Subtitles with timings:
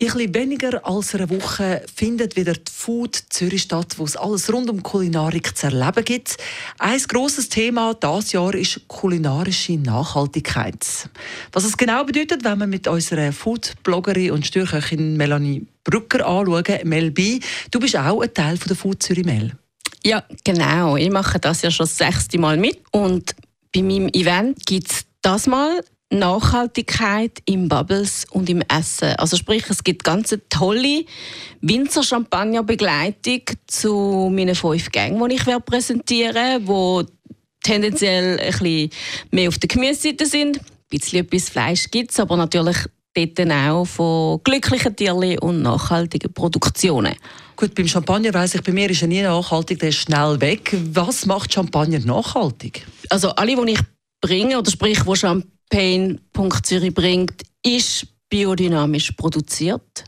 [0.00, 4.70] In weniger als einer Woche findet wieder die Food Zürich statt, wo es alles rund
[4.70, 6.36] um Kulinarik zu erleben gibt.
[6.78, 11.10] Ein grosses Thema dieses Jahr ist kulinarische Nachhaltigkeit.
[11.50, 16.64] Was es genau bedeutet, wenn wir mit unserer Food-Bloggerin und Stürköchin Melanie Brücker anschauen.
[16.84, 17.40] Mel B,
[17.72, 19.50] du bist auch ein Teil der Food Zürich Mel.
[20.04, 20.96] Ja, genau.
[20.96, 22.78] Ich mache das ja schon das sechste Mal mit.
[22.92, 23.34] Und
[23.74, 29.14] bei meinem Event gibt es das Mal Nachhaltigkeit im Bubbles und im Essen.
[29.16, 31.04] Also sprich, es gibt ganz tolle
[31.60, 37.12] Winzer-Champagner-Begleitung zu meinen fünf Gängen, die ich präsentieren werde, die
[37.62, 38.90] tendenziell ein bisschen
[39.30, 40.58] mehr auf der Gemüseseite sind.
[40.58, 42.78] Ein bisschen etwas Fleisch gibt es, aber natürlich
[43.14, 47.16] dort auch von glücklichen Tieren und nachhaltigen Produktionen.
[47.56, 50.74] Gut, beim Champagner weiss ich, bei mir ist er nie nachhaltig, der ist schnell weg.
[50.92, 52.86] Was macht Champagner nachhaltig?
[53.10, 53.80] Also alle, die ich
[54.20, 60.04] bringe, oder sprich, wo Champagner Pain.Zürich bringt, ist biodynamisch produziert.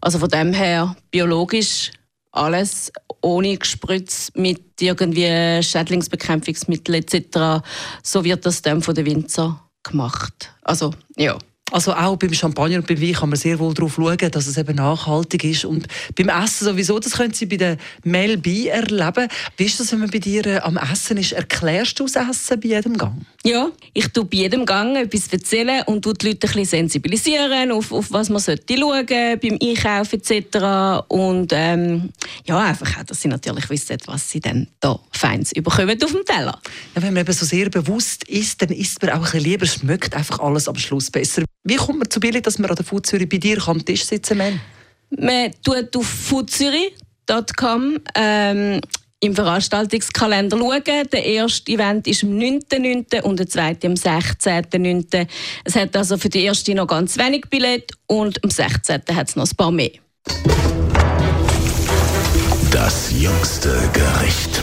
[0.00, 1.90] Also von dem her biologisch
[2.32, 2.90] alles
[3.20, 7.64] ohne Gespritz mit irgendwie Schädlingsbekämpfungsmitteln etc.
[8.02, 10.52] So wird das dann von den Winzer gemacht.
[10.62, 11.38] Also ja.
[11.72, 14.58] Also auch beim Champagner und beim Wein kann man sehr wohl darauf schauen, dass es
[14.58, 15.64] eben nachhaltig ist.
[15.64, 19.28] Und beim Essen sowieso, das können Sie bei der Mel B erleben.
[19.56, 21.32] Wie ist das, wenn man bei dir äh, am Essen ist?
[21.32, 23.24] Erklärst du das Essen bei jedem Gang?
[23.42, 27.72] Ja, ich tue bei jedem Gang etwas erzählen und tue die Leute ein bisschen sensibilisieren,
[27.72, 31.06] auf, auf was man sollte schauen beim Einkaufen etc.
[31.08, 32.10] Und ähm,
[32.44, 36.24] ja, einfach auch, dass sie natürlich wissen, was sie dann da Feins überkommen auf dem
[36.26, 36.60] Teller.
[36.94, 39.66] Ja, wenn man eben so sehr bewusst isst, dann isst man auch ein bisschen lieber,
[39.66, 41.44] schmeckt einfach alles am Schluss besser.
[41.64, 44.04] Wie kommt man zu Billy, dass man an der Food Zürich bei dir am Tisch
[44.04, 44.60] sitzen kann?
[45.10, 48.80] Man tut auf foodzürich.com ähm,
[49.20, 50.82] im Veranstaltungskalender schauen.
[51.12, 53.20] Der erste Event ist am 9.9.
[53.22, 55.28] und der zweite am 16.9.
[55.64, 59.02] Es hat also für die erste noch ganz wenig Billett und am 16.
[59.14, 59.92] hat es noch ein paar mehr.
[62.72, 64.62] Das jüngste Gericht.